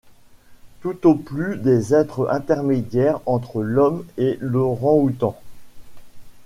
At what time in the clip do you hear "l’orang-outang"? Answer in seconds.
4.41-5.37